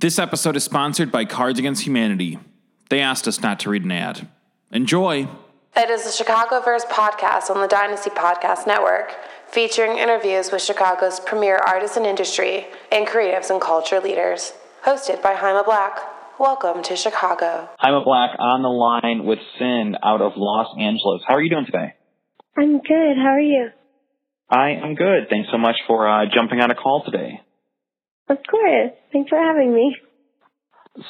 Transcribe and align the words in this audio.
This 0.00 0.20
episode 0.20 0.54
is 0.54 0.62
sponsored 0.62 1.10
by 1.10 1.24
Cards 1.24 1.58
Against 1.58 1.84
Humanity. 1.84 2.38
They 2.88 3.00
asked 3.00 3.26
us 3.26 3.42
not 3.42 3.58
to 3.58 3.70
read 3.70 3.82
an 3.82 3.90
ad. 3.90 4.28
Enjoy. 4.70 5.26
It 5.74 5.90
is 5.90 6.04
the 6.04 6.24
Chicagoverse 6.24 6.84
podcast 6.84 7.50
on 7.50 7.60
the 7.60 7.66
Dynasty 7.66 8.10
Podcast 8.10 8.64
Network, 8.64 9.12
featuring 9.48 9.98
interviews 9.98 10.52
with 10.52 10.62
Chicago's 10.62 11.18
premier 11.18 11.56
artists 11.56 11.96
and 11.96 12.06
industry 12.06 12.68
and 12.92 13.08
creatives 13.08 13.50
and 13.50 13.60
culture 13.60 13.98
leaders. 13.98 14.52
Hosted 14.84 15.20
by 15.20 15.34
Jaime 15.34 15.64
Black. 15.64 15.98
Welcome 16.38 16.84
to 16.84 16.94
Chicago. 16.94 17.68
Jaime 17.80 18.04
Black 18.04 18.38
on 18.38 18.62
the 18.62 18.68
line 18.68 19.24
with 19.26 19.40
CYN 19.58 19.94
out 20.04 20.20
of 20.20 20.34
Los 20.36 20.76
Angeles. 20.78 21.22
How 21.26 21.34
are 21.34 21.42
you 21.42 21.50
doing 21.50 21.66
today? 21.66 21.96
I'm 22.56 22.78
good. 22.78 23.16
How 23.16 23.30
are 23.30 23.40
you? 23.40 23.70
I 24.48 24.74
am 24.80 24.94
good. 24.94 25.26
Thanks 25.28 25.48
so 25.50 25.58
much 25.58 25.74
for 25.88 26.08
uh, 26.08 26.26
jumping 26.32 26.60
on 26.60 26.70
a 26.70 26.76
call 26.76 27.02
today. 27.04 27.40
Of 28.28 28.38
course. 28.50 28.92
Thanks 29.12 29.28
for 29.28 29.38
having 29.38 29.74
me. 29.74 29.96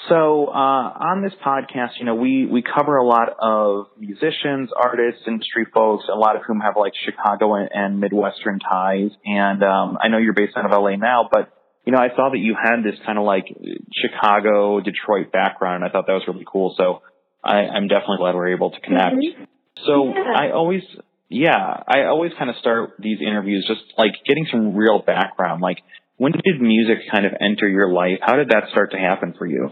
So 0.09 0.47
uh, 0.49 0.53
on 0.53 1.23
this 1.23 1.33
podcast, 1.45 1.93
you 1.99 2.05
know, 2.05 2.15
we 2.15 2.45
we 2.45 2.63
cover 2.63 2.97
a 2.97 3.05
lot 3.05 3.31
of 3.41 3.87
musicians, 3.99 4.69
artists, 4.77 5.23
industry 5.27 5.67
folks, 5.73 6.05
a 6.13 6.17
lot 6.17 6.37
of 6.37 6.43
whom 6.47 6.61
have 6.61 6.75
like 6.77 6.93
Chicago 7.07 7.55
and, 7.55 7.71
and 7.73 8.01
Midwestern 8.01 8.59
ties. 8.59 9.11
And 9.25 9.63
um, 9.63 9.99
I 10.03 10.09
know 10.09 10.19
you're 10.19 10.35
based 10.35 10.57
out 10.57 10.67
of 10.67 10.71
LA 10.71 10.97
now, 10.97 11.29
but 11.31 11.53
you 11.87 11.93
know, 11.93 11.99
I 11.99 12.09
saw 12.15 12.29
that 12.31 12.39
you 12.39 12.55
had 12.55 12.83
this 12.85 13.01
kind 13.07 13.19
of 13.19 13.25
like 13.25 13.47
Chicago, 13.95 14.81
Detroit 14.81 15.33
background. 15.33 15.85
I 15.85 15.89
thought 15.89 16.07
that 16.07 16.13
was 16.13 16.25
really 16.29 16.45
cool. 16.47 16.75
So 16.77 17.01
I, 17.43 17.61
I'm 17.61 17.89
definitely 17.89 18.19
glad 18.19 18.35
we're 18.35 18.55
able 18.55 18.73
to 18.73 18.81
connect. 18.81 19.17
Mm-hmm. 19.17 19.45
So 19.87 20.13
Yeah. 20.15 20.33
I 20.37 20.51
always, 20.51 20.83
yeah, 21.31 21.83
I 21.89 22.05
always 22.05 22.33
kind 22.39 22.51
of 22.51 22.57
start 22.57 22.91
these 22.99 23.21
interviews 23.23 23.65
just 23.67 23.81
like 23.97 24.13
getting 24.27 24.47
some 24.51 24.77
real 24.77 24.99
background. 24.99 25.63
Like, 25.63 25.79
when 26.19 26.33
did 26.33 26.61
music 26.61 26.99
kind 27.11 27.25
of 27.27 27.33
enter 27.41 27.69
your 27.69 27.93
life? 27.93 28.19
How 28.21 28.37
did 28.37 28.51
that 28.51 28.65
start 28.71 28.93
to 28.93 28.99
happen 28.99 29.35
for 29.39 29.47
you? 29.47 29.65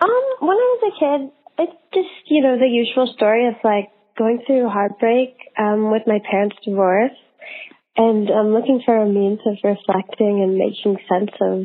Um, 0.00 0.24
when 0.40 0.56
I 0.56 0.76
was 0.76 0.82
a 0.86 0.98
kid, 0.98 1.32
it's 1.58 1.82
just, 1.92 2.30
you 2.30 2.42
know, 2.42 2.56
the 2.58 2.68
usual 2.68 3.12
story 3.16 3.48
of 3.48 3.54
like 3.64 3.90
going 4.16 4.42
through 4.46 4.68
heartbreak, 4.68 5.36
um, 5.58 5.90
with 5.90 6.02
my 6.06 6.18
parents' 6.30 6.56
divorce 6.64 7.12
and 7.96 8.30
um 8.30 8.52
looking 8.52 8.82
for 8.84 8.96
a 8.96 9.06
means 9.06 9.40
of 9.46 9.56
reflecting 9.62 10.42
and 10.42 10.56
making 10.56 10.96
sense 11.08 11.30
of, 11.40 11.64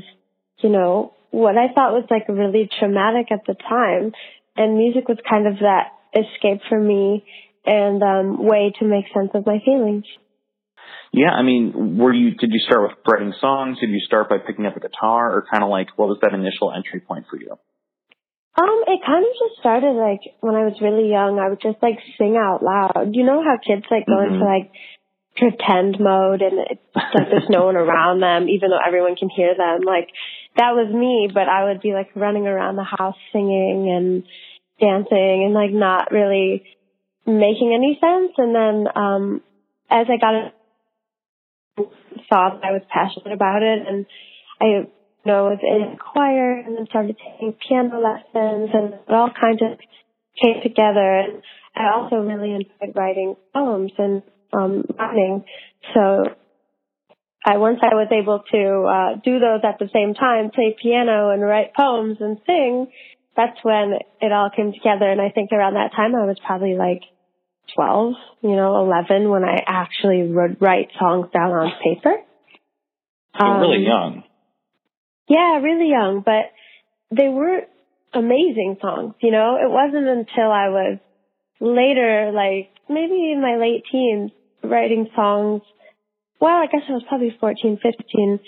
you 0.59 0.69
know, 0.69 1.13
what 1.31 1.57
I 1.57 1.73
thought 1.73 1.93
was 1.93 2.05
like 2.09 2.27
really 2.27 2.69
traumatic 2.79 3.31
at 3.31 3.45
the 3.47 3.55
time. 3.55 4.13
And 4.55 4.77
music 4.77 5.07
was 5.07 5.17
kind 5.27 5.47
of 5.47 5.59
that 5.59 5.93
escape 6.13 6.61
for 6.69 6.79
me 6.79 7.23
and 7.65 8.01
um 8.03 8.45
way 8.45 8.71
to 8.79 8.85
make 8.85 9.05
sense 9.13 9.31
of 9.33 9.45
my 9.45 9.59
feelings. 9.65 10.05
Yeah, 11.11 11.31
I 11.31 11.41
mean, 11.41 11.97
were 11.97 12.13
you 12.13 12.35
did 12.35 12.51
you 12.51 12.59
start 12.59 12.83
with 12.89 12.97
writing 13.07 13.33
songs? 13.41 13.79
Did 13.79 13.89
you 13.89 13.99
start 13.99 14.29
by 14.29 14.37
picking 14.37 14.65
up 14.65 14.77
a 14.77 14.79
guitar, 14.79 15.35
or 15.35 15.45
kind 15.51 15.63
of 15.63 15.69
like 15.69 15.87
what 15.97 16.07
was 16.07 16.19
that 16.21 16.33
initial 16.33 16.71
entry 16.71 16.99
point 16.99 17.25
for 17.29 17.37
you? 17.37 17.57
Um, 18.59 18.83
it 18.87 18.99
kind 19.05 19.23
of 19.23 19.31
just 19.31 19.59
started 19.59 19.93
like 19.95 20.21
when 20.41 20.55
I 20.55 20.65
was 20.65 20.77
really 20.81 21.09
young. 21.09 21.39
I 21.39 21.49
would 21.49 21.61
just 21.61 21.81
like 21.81 21.97
sing 22.17 22.37
out 22.37 22.61
loud. 22.61 23.11
You 23.13 23.25
know 23.25 23.41
how 23.43 23.57
kids 23.57 23.85
like 23.89 24.05
go 24.05 24.19
into 24.21 24.39
Mhm. 24.39 24.45
like 24.45 24.71
pretend 25.37 25.99
mode 25.99 26.41
and 26.41 26.59
it's 26.69 26.81
like 26.95 27.29
there's 27.29 27.49
no 27.49 27.65
one 27.65 27.77
around 27.77 28.19
them, 28.19 28.49
even 28.49 28.69
though 28.69 28.81
everyone 28.85 29.15
can 29.15 29.29
hear 29.29 29.55
them. 29.55 29.81
Like 29.81 30.09
that 30.57 30.75
was 30.75 30.93
me, 30.93 31.29
but 31.33 31.47
I 31.47 31.65
would 31.65 31.81
be 31.81 31.93
like 31.93 32.09
running 32.15 32.47
around 32.47 32.75
the 32.75 32.83
house 32.83 33.15
singing 33.31 33.89
and 33.89 34.23
dancing 34.79 35.43
and 35.45 35.53
like 35.53 35.71
not 35.71 36.11
really 36.11 36.63
making 37.25 37.73
any 37.73 37.97
sense. 38.01 38.33
And 38.37 38.53
then 38.53 38.87
um, 38.93 39.41
as 39.89 40.07
I 40.09 40.17
got 40.17 40.53
saw 42.27 42.49
that 42.55 42.63
I 42.63 42.71
was 42.71 42.81
passionate 42.89 43.33
about 43.33 43.63
it 43.63 43.79
and 43.87 44.05
I 44.61 44.65
you 44.65 44.87
know 45.25 45.45
was 45.45 45.59
in 45.61 45.97
choir 45.97 46.59
and 46.59 46.77
then 46.77 46.85
started 46.89 47.17
taking 47.17 47.53
piano 47.67 47.99
lessons 47.99 48.69
and 48.73 48.93
it 48.93 49.13
all 49.13 49.29
kind 49.29 49.59
of 49.61 49.79
came 50.41 50.61
together 50.63 51.19
and 51.19 51.41
I 51.75 51.93
also 51.95 52.17
really 52.17 52.51
enjoyed 52.51 52.95
writing 52.95 53.35
poems 53.53 53.91
and 53.97 54.23
um. 54.53 54.83
So 55.93 56.23
I 57.45 57.57
once 57.57 57.79
I 57.81 57.95
was 57.95 58.09
able 58.11 58.43
to 58.51 58.61
uh 58.83 59.21
do 59.23 59.39
those 59.39 59.61
at 59.63 59.79
the 59.79 59.89
same 59.93 60.13
time, 60.13 60.51
play 60.51 60.75
piano 60.81 61.29
and 61.29 61.41
write 61.41 61.73
poems 61.75 62.17
and 62.19 62.37
sing, 62.45 62.87
that's 63.35 63.57
when 63.63 63.93
it 64.21 64.31
all 64.31 64.49
came 64.55 64.73
together 64.73 65.09
and 65.09 65.21
I 65.21 65.29
think 65.29 65.51
around 65.51 65.75
that 65.75 65.91
time 65.95 66.15
I 66.15 66.25
was 66.25 66.37
probably 66.45 66.75
like 66.75 67.01
12, 67.75 68.13
you 68.41 68.55
know, 68.55 68.83
11 68.83 69.29
when 69.29 69.43
I 69.43 69.63
actually 69.65 70.23
would 70.27 70.61
write 70.61 70.89
songs 70.99 71.27
down 71.33 71.51
on 71.51 71.71
paper. 71.83 72.15
So 73.39 73.45
really 73.45 73.77
Um, 73.77 73.83
young. 73.83 74.23
Yeah, 75.27 75.59
really 75.59 75.89
young, 75.89 76.21
but 76.25 76.51
they 77.11 77.29
were 77.29 77.61
amazing 78.13 78.77
songs, 78.81 79.13
you 79.21 79.31
know? 79.31 79.57
It 79.61 79.69
wasn't 79.69 80.07
until 80.07 80.51
I 80.51 80.69
was 80.69 80.97
later, 81.59 82.31
like 82.33 82.69
maybe 82.89 83.31
in 83.31 83.41
my 83.41 83.57
late 83.57 83.83
teens, 83.91 84.31
writing 84.63 85.07
songs. 85.15 85.61
Well, 86.41 86.55
I 86.55 86.65
guess 86.65 86.81
I 86.89 86.93
was 86.93 87.03
probably 87.07 87.35
14, 87.39 87.77
15, 87.81 88.39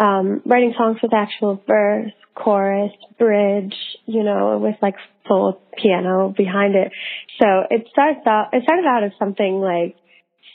um, 0.00 0.40
writing 0.46 0.72
songs 0.76 0.96
with 1.02 1.12
actual 1.12 1.62
verse, 1.66 2.10
chorus, 2.34 2.92
bridge, 3.18 3.74
you 4.06 4.24
know, 4.24 4.58
with 4.58 4.76
like 4.80 4.94
full 5.28 5.60
piano 5.76 6.32
behind 6.34 6.74
it. 6.74 6.90
So 7.38 7.46
it 7.70 7.86
starts 7.92 8.26
out, 8.26 8.48
it 8.52 8.62
started 8.64 8.86
out 8.86 9.04
as 9.04 9.12
something 9.18 9.60
like 9.60 9.96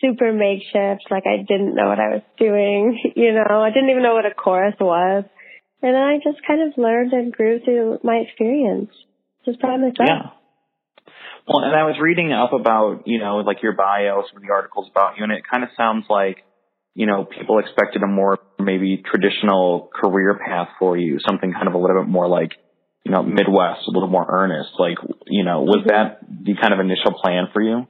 super 0.01 0.33
makeshift, 0.33 1.05
like 1.11 1.23
I 1.27 1.45
didn't 1.47 1.75
know 1.75 1.87
what 1.87 1.99
I 1.99 2.09
was 2.09 2.23
doing, 2.37 2.99
you 3.15 3.33
know, 3.33 3.61
I 3.61 3.69
didn't 3.69 3.91
even 3.91 4.03
know 4.03 4.15
what 4.15 4.25
a 4.25 4.33
chorus 4.33 4.75
was. 4.79 5.25
And 5.81 5.93
then 5.93 6.01
I 6.01 6.17
just 6.17 6.45
kind 6.47 6.67
of 6.67 6.77
learned 6.77 7.13
and 7.13 7.31
grew 7.31 7.59
through 7.63 7.99
my 8.03 8.15
experience, 8.15 8.89
just 9.45 9.61
by 9.61 9.77
myself. 9.77 9.93
Yeah. 9.99 10.29
Well, 11.47 11.63
and 11.63 11.75
I 11.75 11.83
was 11.83 11.97
reading 12.01 12.33
up 12.33 12.53
about, 12.53 13.03
you 13.05 13.19
know, 13.19 13.37
like 13.37 13.61
your 13.61 13.73
bio, 13.73 14.23
some 14.27 14.37
of 14.37 14.41
the 14.41 14.51
articles 14.51 14.87
about 14.89 15.17
you, 15.17 15.23
and 15.23 15.31
it 15.31 15.43
kind 15.49 15.63
of 15.63 15.69
sounds 15.77 16.05
like, 16.09 16.37
you 16.95 17.05
know, 17.05 17.25
people 17.25 17.59
expected 17.59 18.01
a 18.01 18.07
more 18.07 18.39
maybe 18.57 19.03
traditional 19.05 19.89
career 19.93 20.39
path 20.43 20.69
for 20.79 20.97
you, 20.97 21.19
something 21.27 21.51
kind 21.51 21.67
of 21.67 21.73
a 21.73 21.77
little 21.77 22.01
bit 22.01 22.09
more 22.09 22.27
like, 22.27 22.51
you 23.03 23.11
know, 23.11 23.21
Midwest, 23.21 23.81
a 23.87 23.91
little 23.91 24.09
more 24.09 24.25
earnest. 24.27 24.69
Like, 24.79 24.97
you 25.27 25.43
know, 25.43 25.61
was 25.61 25.83
Mhm. 25.83 25.89
that 25.89 26.19
the 26.23 26.55
kind 26.55 26.73
of 26.73 26.79
initial 26.79 27.11
plan 27.13 27.47
for 27.53 27.61
you? 27.61 27.85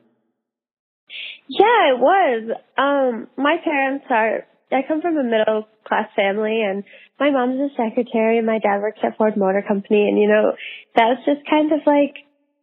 Yeah, 1.48 1.94
it 1.94 2.00
was. 2.00 2.58
Um, 2.78 3.28
my 3.38 3.58
parents 3.64 4.06
are, 4.10 4.48
I 4.72 4.82
come 4.82 5.02
from 5.02 5.18
a 5.18 5.24
middle 5.24 5.68
class 5.86 6.10
family 6.16 6.64
and 6.64 6.84
my 7.20 7.30
mom's 7.30 7.72
a 7.72 7.76
secretary 7.76 8.40
and 8.40 8.48
my 8.48 8.58
dad 8.58 8.82
works 8.82 9.00
at 9.04 9.16
Ford 9.18 9.38
Motor 9.38 9.62
Company 9.62 10.10
and 10.10 10.18
you 10.18 10.28
know, 10.28 10.54
that's 10.96 11.24
just 11.26 11.48
kind 11.48 11.72
of 11.72 11.82
like, 11.86 12.16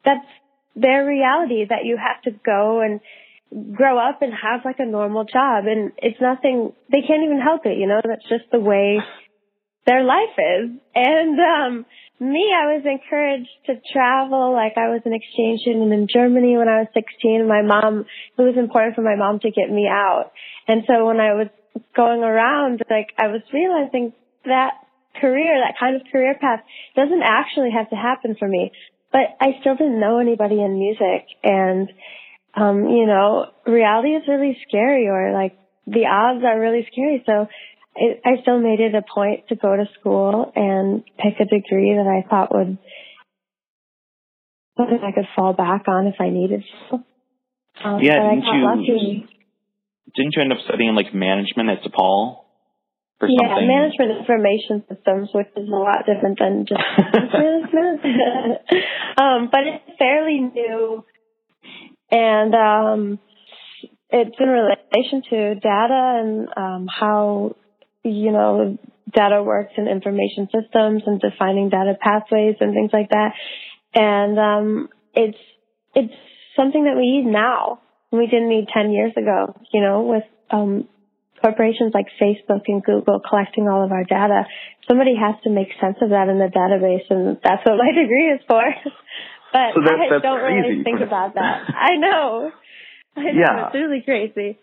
that's 0.05 0.27
their 0.75 1.07
reality 1.07 1.65
that 1.69 1.85
you 1.85 1.97
have 1.97 2.21
to 2.23 2.33
go 2.45 2.81
and 2.81 3.01
grow 3.73 3.99
up 3.99 4.23
and 4.23 4.33
have 4.33 4.65
like 4.65 4.79
a 4.79 4.87
normal 4.87 5.25
job 5.25 5.65
and 5.67 5.93
it's 5.99 6.21
nothing, 6.21 6.73
they 6.91 7.03
can't 7.07 7.25
even 7.25 7.41
help 7.41 7.67
it, 7.67 7.79
you 7.79 7.87
know, 7.87 8.01
that's 8.03 8.29
just 8.29 8.51
the 8.51 8.61
way 8.61 8.99
their 9.87 10.05
life 10.05 10.37
is. 10.39 10.71
And 10.95 11.39
um 11.39 11.87
me, 12.23 12.55
I 12.55 12.79
was 12.79 12.87
encouraged 12.87 13.51
to 13.67 13.75
travel. 13.93 14.55
Like 14.55 14.79
I 14.79 14.89
was 14.95 15.03
an 15.05 15.13
exchange 15.13 15.63
student 15.63 15.93
in 15.93 16.07
Germany 16.07 16.57
when 16.57 16.69
I 16.69 16.87
was 16.87 16.89
16. 16.95 17.49
My 17.49 17.63
mom, 17.63 18.07
it 18.39 18.43
was 18.43 18.55
important 18.57 18.95
for 18.95 19.03
my 19.03 19.17
mom 19.17 19.41
to 19.41 19.51
get 19.51 19.69
me 19.69 19.89
out. 19.91 20.31
And 20.69 20.85
so 20.87 21.05
when 21.05 21.19
I 21.19 21.35
was 21.35 21.49
going 21.97 22.23
around, 22.23 22.83
like 22.89 23.11
I 23.19 23.27
was 23.27 23.43
realizing 23.53 24.13
that 24.45 24.79
career, 25.21 25.61
that 25.67 25.75
kind 25.79 25.97
of 25.97 26.03
career 26.13 26.39
path 26.41 26.61
doesn't 26.95 27.23
actually 27.23 27.71
have 27.75 27.91
to 27.91 27.97
happen 27.97 28.37
for 28.39 28.47
me. 28.47 28.71
But 29.11 29.35
I 29.41 29.59
still 29.61 29.75
didn't 29.75 30.01
know 30.01 30.19
anybody 30.19 30.63
in 30.63 30.79
music 30.79 31.27
and, 31.43 31.91
um, 32.55 32.89
you 32.89 33.07
know, 33.07 33.47
reality 33.67 34.11
is 34.11 34.25
really 34.29 34.59
scary 34.69 35.09
or 35.09 35.33
like 35.33 35.59
the 35.87 36.07
odds 36.07 36.45
are 36.45 36.61
really 36.61 36.87
scary. 36.93 37.23
So 37.27 37.47
it, 37.97 38.21
I 38.25 38.43
still 38.43 38.61
made 38.61 38.81
it 38.81 38.95
a 38.95 39.03
point 39.03 39.49
to 39.49 39.57
go 39.57 39.77
to 39.77 39.85
school 39.99 40.53
and 40.55 41.05
pick 41.17 41.41
a 41.41 41.45
degree 41.45 41.95
that 41.95 42.07
I 42.07 42.29
thought 42.29 42.55
would 42.55 42.79
something 44.77 45.01
I 45.03 45.13
could 45.13 45.29
fall 45.37 45.53
back 45.53 45.87
on 45.89 46.07
if 46.07 46.17
I 46.21 46.31
needed 46.31 46.65
to. 46.91 46.97
Um, 47.85 48.01
Yeah, 48.03 48.19
didn't 48.19 48.45
you- 48.45 48.65
lucky. 48.65 49.27
Didn't 50.15 50.37
you 50.37 50.43
end 50.43 50.53
up 50.53 50.59
studying 50.61 50.95
like 50.95 51.15
management 51.15 51.71
at 51.71 51.83
DePaul? 51.83 52.45
Or 53.21 53.29
Yeah, 53.29 53.49
something? 53.49 53.69
management 53.69 54.19
information 54.19 54.85
systems, 54.89 55.31
which 55.33 55.47
is 55.57 55.69
a 55.69 55.73
lot 55.73 56.05
different 56.07 56.39
than 56.39 56.67
just 56.67 56.81
management. 57.33 58.01
um, 59.17 59.49
but 59.51 59.61
it's 59.67 59.97
fairly 59.99 60.41
new, 60.41 61.05
and 62.13 62.55
um, 62.55 63.19
it's 64.11 64.37
in 64.39 64.49
relation 64.49 65.23
to 65.31 65.55
data 65.55 66.21
and 66.21 66.49
um, 66.57 66.87
how 66.87 67.57
you 68.05 68.31
know 68.31 68.79
data 69.13 69.43
works 69.43 69.73
in 69.77 69.89
information 69.89 70.49
systems 70.53 71.03
and 71.07 71.21
defining 71.21 71.71
data 71.71 71.95
pathways 72.01 72.57
and 72.61 72.75
things 72.75 72.91
like 72.93 73.09
that. 73.11 73.33
And 73.95 74.39
um, 74.39 74.89
it's 75.15 75.39
it's 75.95 76.15
something 76.55 76.85
that 76.85 76.97
we 76.97 77.23
need 77.23 77.33
now. 77.33 77.81
We 78.13 78.27
didn't 78.27 78.51
need 78.51 78.69
ten 78.73 78.93
years 78.93 79.13
ago. 79.17 79.57
You 79.73 79.81
know, 79.81 80.03
with 80.03 80.25
um, 80.51 80.89
corporations 81.43 81.93
like 81.95 82.07
Facebook 82.21 82.63
and 82.69 82.83
Google 82.83 83.21
collecting 83.27 83.69
all 83.69 83.85
of 83.85 83.91
our 83.91 84.05
data, 84.05 84.45
somebody 84.87 85.15
has 85.17 85.35
to 85.45 85.51
make 85.51 85.69
sense 85.81 85.97
of 86.03 86.11
that 86.11 86.29
in 86.29 86.39
the 86.39 86.53
database, 86.53 87.09
and 87.09 87.39
that's 87.43 87.65
what 87.65 87.79
my 87.79 87.93
degree 88.01 88.33
is 88.33 88.41
for. 88.47 88.63
But 89.53 89.75
So 89.75 89.81
that- 89.85 90.01
I 90.01 90.19
don't 90.19 90.43
really 90.43 90.83
think 90.83 91.01
about 91.01 91.35
that. 91.35 91.69
I 91.77 91.97
know. 91.97 92.51
I 93.17 93.21
know. 93.21 93.31
Yeah. 93.35 93.67
It's 93.67 93.75
really 93.75 94.03
crazy. 94.03 94.59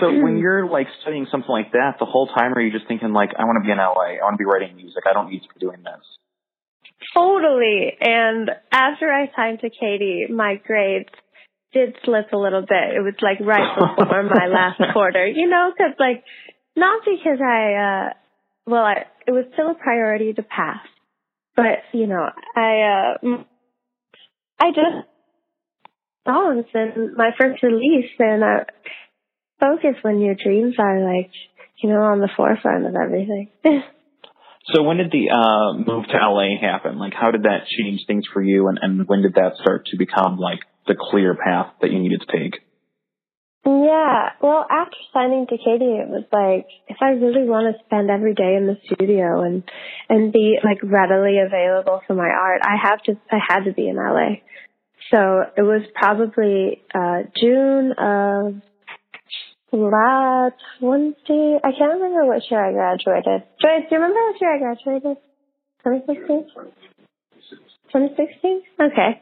So 0.00 0.06
when 0.22 0.38
you're 0.42 0.66
like 0.66 0.86
studying 1.02 1.26
something 1.30 1.50
like 1.50 1.72
that, 1.72 1.96
the 1.98 2.06
whole 2.06 2.26
time 2.26 2.54
are 2.54 2.60
you 2.60 2.72
just 2.72 2.88
thinking 2.88 3.12
like, 3.12 3.30
I 3.38 3.44
want 3.44 3.62
to 3.62 3.66
be 3.66 3.72
in 3.72 3.78
LA, 3.78 4.16
I 4.20 4.24
want 4.24 4.34
to 4.34 4.38
be 4.38 4.44
writing 4.44 4.76
music, 4.76 5.04
I 5.08 5.12
don't 5.12 5.30
need 5.30 5.40
to 5.40 5.48
be 5.52 5.60
doing 5.60 5.82
this. 5.82 6.04
Totally. 7.14 7.96
And 8.00 8.50
after 8.70 9.10
I 9.10 9.30
signed 9.34 9.60
to 9.60 9.70
Katy, 9.70 10.26
my 10.30 10.56
grades 10.56 11.08
did 11.72 11.96
slip 12.04 12.32
a 12.32 12.36
little 12.36 12.60
bit. 12.62 12.94
It 12.94 13.00
was 13.00 13.14
like 13.22 13.40
right 13.40 13.96
before 13.98 14.22
my 14.24 14.46
last 14.46 14.80
quarter, 14.92 15.26
you 15.26 15.48
know, 15.48 15.72
cause 15.76 15.94
like, 15.98 16.24
not 16.76 17.02
because 17.04 17.40
I, 17.40 17.74
uh, 17.74 18.12
well, 18.66 18.84
I, 18.84 19.04
it 19.26 19.32
was 19.32 19.44
still 19.54 19.70
a 19.70 19.74
priority 19.74 20.32
to 20.34 20.42
pass, 20.42 20.86
but 21.56 21.82
you 21.92 22.06
know, 22.06 22.28
I, 22.56 23.16
uh, 23.24 23.44
I 24.60 24.70
just 24.70 25.08
songs 26.26 26.66
and 26.74 27.16
my 27.16 27.30
first 27.38 27.62
release 27.62 28.10
and, 28.18 28.44
uh, 28.44 28.64
focus 29.58 29.96
when 30.02 30.20
your 30.20 30.34
dreams 30.34 30.74
are 30.78 31.00
like, 31.00 31.30
you 31.82 31.88
know, 31.88 32.02
on 32.02 32.20
the 32.20 32.28
forefront 32.36 32.86
of 32.86 32.94
everything. 32.94 33.50
So 34.74 34.82
when 34.82 34.98
did 34.98 35.10
the 35.10 35.30
uh, 35.30 35.72
move 35.72 36.04
to 36.06 36.16
LA 36.16 36.60
happen? 36.60 36.98
Like, 36.98 37.14
how 37.14 37.30
did 37.30 37.44
that 37.44 37.66
change 37.66 38.02
things 38.06 38.24
for 38.32 38.42
you, 38.42 38.68
and, 38.68 38.78
and 38.80 39.08
when 39.08 39.22
did 39.22 39.34
that 39.34 39.56
start 39.60 39.86
to 39.86 39.96
become 39.96 40.36
like 40.38 40.60
the 40.86 40.94
clear 40.98 41.34
path 41.34 41.72
that 41.80 41.90
you 41.90 41.98
needed 41.98 42.22
to 42.28 42.38
take? 42.38 42.60
Yeah, 43.66 44.30
well, 44.40 44.66
after 44.70 44.96
signing 45.12 45.46
to 45.46 45.56
Katy, 45.58 45.84
it 45.84 46.08
was 46.08 46.24
like 46.32 46.66
if 46.88 46.96
I 47.02 47.10
really 47.10 47.46
want 47.46 47.74
to 47.74 47.84
spend 47.84 48.10
every 48.10 48.34
day 48.34 48.56
in 48.56 48.66
the 48.66 48.78
studio 48.86 49.42
and 49.42 49.62
and 50.08 50.32
be 50.32 50.58
like 50.64 50.78
readily 50.82 51.38
available 51.38 52.00
for 52.06 52.14
my 52.14 52.28
art, 52.28 52.62
I 52.64 52.76
have 52.82 53.02
to 53.02 53.18
I 53.30 53.38
had 53.46 53.64
to 53.64 53.72
be 53.72 53.88
in 53.88 53.96
LA. 53.96 54.40
So 55.10 55.42
it 55.56 55.62
was 55.62 55.82
probably 55.94 56.82
uh 56.94 57.28
June 57.38 57.92
of 57.98 58.62
last 59.72 60.60
Wednesday. 60.80 61.58
I 61.62 61.72
can't 61.76 62.00
remember 62.00 62.24
what 62.24 62.42
year 62.50 62.64
I 62.64 62.72
graduated. 62.72 63.46
Joyce, 63.60 63.84
do 63.90 63.94
you 63.94 64.00
remember 64.00 64.20
what 64.20 64.40
year 64.40 64.54
I 64.54 64.58
graduated? 64.58 65.16
2016. 65.84 66.89
2016? 67.92 68.62
Okay. 68.80 69.20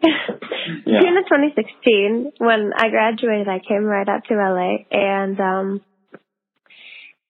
Yeah. 0.85 1.01
June 1.01 1.17
of 1.17 1.25
2016, 1.25 2.33
when 2.39 2.73
I 2.77 2.89
graduated, 2.91 3.49
I 3.49 3.61
came 3.67 3.85
right 3.85 4.09
out 4.09 4.25
to 4.29 4.35
LA 4.35 4.85
and, 4.91 5.41
um, 5.41 5.81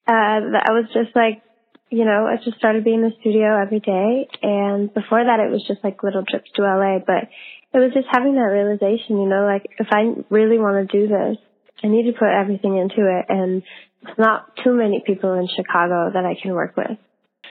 uh, 0.08 0.40
I 0.58 0.72
was 0.72 0.86
just 0.92 1.14
like, 1.14 1.42
you 1.90 2.04
know, 2.04 2.26
I 2.26 2.36
just 2.42 2.58
started 2.58 2.84
being 2.84 3.02
in 3.04 3.10
the 3.10 3.16
studio 3.20 3.60
every 3.60 3.80
day. 3.80 4.28
And 4.42 4.92
before 4.92 5.24
that, 5.24 5.40
it 5.40 5.50
was 5.50 5.64
just 5.66 5.84
like 5.84 6.02
little 6.02 6.24
trips 6.24 6.50
to 6.56 6.62
LA, 6.62 6.98
but 6.98 7.28
it 7.72 7.78
was 7.78 7.92
just 7.94 8.08
having 8.10 8.34
that 8.34 8.52
realization, 8.52 9.20
you 9.20 9.28
know, 9.28 9.44
like 9.44 9.66
if 9.78 9.88
I 9.90 10.12
really 10.30 10.58
want 10.58 10.88
to 10.88 11.00
do 11.00 11.08
this, 11.08 11.36
I 11.82 11.88
need 11.88 12.10
to 12.10 12.18
put 12.18 12.28
everything 12.28 12.76
into 12.76 13.06
it. 13.06 13.26
And 13.28 13.62
it's 14.02 14.18
not 14.18 14.56
too 14.64 14.72
many 14.72 15.02
people 15.06 15.34
in 15.34 15.48
Chicago 15.54 16.10
that 16.12 16.24
I 16.24 16.34
can 16.40 16.52
work 16.52 16.76
with. 16.76 16.98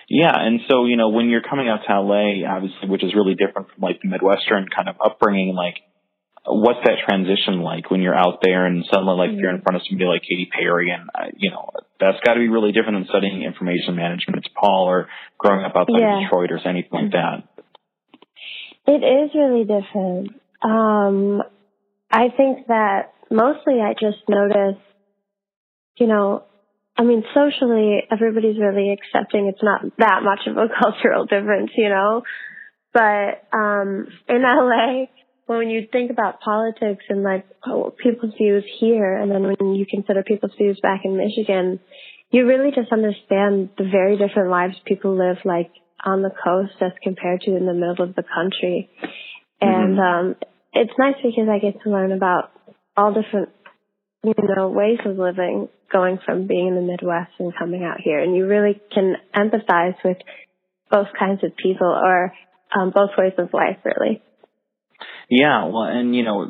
Yeah, 0.10 0.32
and 0.34 0.62
so 0.70 0.86
you 0.86 0.96
know 0.96 1.10
when 1.10 1.30
you're 1.30 1.42
coming 1.42 1.68
out 1.68 1.82
to 1.88 2.00
LA, 2.02 2.48
obviously, 2.48 2.88
which 2.90 3.04
is 3.04 3.14
really 3.14 3.36
different 3.36 3.68
from 3.70 3.82
like 3.82 4.02
the 4.02 4.08
Midwestern 4.08 4.68
kind 4.74 4.88
of 4.88 4.96
upbringing, 5.04 5.54
like 5.54 5.76
what's 6.46 6.80
that 6.86 6.96
transition 7.06 7.60
like 7.60 7.92
when 7.92 8.02
you're 8.02 8.16
out 8.16 8.40
there 8.42 8.66
and 8.66 8.86
suddenly 8.90 9.16
like 9.16 9.32
you're 9.38 9.54
in 9.54 9.62
front 9.62 9.76
of 9.76 9.82
somebody 9.88 10.08
like 10.08 10.22
Katy 10.22 10.50
Perry, 10.52 10.92
and 10.92 11.10
uh, 11.14 11.28
you 11.36 11.52
know 11.52 11.72
that's 12.00 12.20
got 12.26 12.36
to 12.36 12.40
be 12.40 12.48
really 12.48 12.72
different 12.72 13.00
than 13.04 13.08
studying 13.10 13.44
information 13.44 13.96
management 13.96 14.46
at 14.46 14.52
Paul 14.54 14.86
or 14.88 15.10
growing 15.38 15.66
up 15.66 15.76
outside 15.76 16.00
Yeah. 16.00 16.18
of 16.18 16.24
Detroit 16.24 16.52
or 16.52 16.60
anything 16.68 16.92
like 16.92 17.12
that. 17.12 17.44
It 18.88 19.04
is 19.04 19.32
really 19.36 19.66
different. 19.66 20.40
Um, 20.64 21.44
I 22.10 22.30
think 22.36 22.68
that 22.68 23.12
mostly 23.30 23.82
I 23.82 23.92
just 23.94 24.24
notice, 24.30 24.80
you 25.98 26.08
know, 26.08 26.44
I 26.98 27.04
mean, 27.04 27.24
socially, 27.34 28.00
everybody's 28.12 28.58
really 28.60 28.92
accepting. 28.92 29.48
It's 29.48 29.64
not 29.64 29.82
that 30.00 30.24
much 30.24 30.48
of 30.48 30.58
a 30.58 30.68
cultural 30.82 31.26
difference, 31.26 31.72
you 31.76 31.90
know. 31.90 32.24
But 32.94 33.46
um, 33.54 34.08
in 34.28 34.42
LA, 34.42 35.06
when 35.46 35.70
you 35.70 35.88
think 35.92 36.10
about 36.10 36.42
politics 36.42 37.06
and 37.10 37.24
like 37.24 37.46
oh, 37.66 37.94
people's 38.02 38.34
views 38.38 38.66
here, 38.80 39.16
and 39.16 39.32
then 39.32 39.44
when 39.44 39.76
you 39.76 39.86
consider 39.86 40.24
people's 40.24 40.54
views 40.58 40.80
back 40.82 41.02
in 41.04 41.16
Michigan, 41.16 41.80
you 42.32 42.46
really 42.46 42.72
just 42.72 42.92
understand 42.92 43.70
the 43.78 43.88
very 43.90 44.18
different 44.18 44.50
lives 44.50 44.76
people 44.86 45.18
live 45.18 45.38
like 45.46 45.72
on 46.04 46.22
the 46.22 46.32
coast 46.44 46.74
as 46.82 46.92
compared 47.04 47.42
to 47.42 47.56
in 47.56 47.66
the 47.66 47.74
middle 47.74 48.02
of 48.02 48.16
the 48.16 48.24
country. 48.24 48.90
And 49.62 50.00
um, 50.00 50.36
it's 50.74 50.94
nice 50.98 51.16
because 51.24 51.48
I 51.50 51.60
get 51.60 51.82
to 51.84 51.90
learn 51.90 52.12
about 52.12 52.52
all 52.96 53.14
different, 53.14 53.50
you 54.38 54.56
know, 54.56 54.70
ways 54.70 55.00
of 55.06 55.18
living 55.18 55.70
going 55.92 56.20
from 56.26 56.48
being 56.48 56.68
in 56.68 56.76
the 56.76 56.82
Midwest 56.82 57.32
and 57.40 57.54
coming 57.58 57.84
out 57.84 57.98
here. 58.04 58.20
And 58.22 58.36
you 58.36 58.46
really 58.46 58.82
can 58.94 59.16
empathize 59.36 59.96
with 60.04 60.18
both 60.92 61.08
kinds 61.18 61.44
of 61.44 61.56
people 61.56 61.88
or 61.88 62.34
um, 62.76 62.92
both 62.94 63.12
ways 63.18 63.34
of 63.38 63.54
life, 63.54 63.78
really. 63.86 64.22
Yeah, 65.30 65.66
well, 65.66 65.84
and 65.84 66.16
you 66.16 66.24
know, 66.24 66.46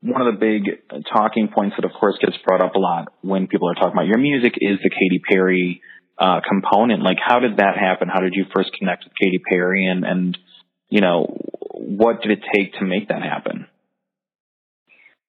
one 0.00 0.20
of 0.20 0.34
the 0.34 0.40
big 0.40 1.04
talking 1.12 1.48
points 1.48 1.76
that, 1.76 1.84
of 1.84 1.92
course, 1.98 2.16
gets 2.20 2.36
brought 2.44 2.60
up 2.60 2.74
a 2.74 2.78
lot 2.78 3.12
when 3.22 3.46
people 3.46 3.70
are 3.70 3.74
talking 3.74 3.92
about 3.92 4.06
your 4.06 4.18
music 4.18 4.54
is 4.60 4.78
the 4.82 4.90
Katy 4.90 5.20
Perry 5.28 5.80
uh, 6.18 6.40
component. 6.46 7.02
Like, 7.02 7.18
how 7.24 7.38
did 7.38 7.58
that 7.58 7.76
happen? 7.78 8.08
How 8.12 8.20
did 8.20 8.34
you 8.34 8.44
first 8.54 8.70
connect 8.78 9.04
with 9.04 9.12
Katy 9.20 9.40
Perry, 9.48 9.86
and 9.86 10.04
and 10.04 10.38
you 10.88 11.00
know, 11.00 11.38
what 11.72 12.20
did 12.22 12.32
it 12.32 12.40
take 12.52 12.72
to 12.74 12.84
make 12.84 13.08
that 13.08 13.22
happen? 13.22 13.66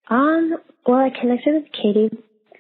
Um, 0.10 0.58
well, 0.88 1.00
I 1.00 1.10
connected 1.10 1.54
with 1.54 1.72
Katy 1.74 2.10